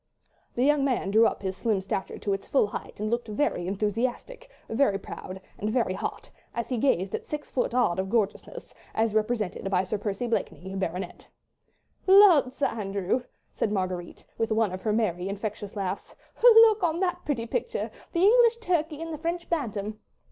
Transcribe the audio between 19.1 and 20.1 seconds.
the French bantam."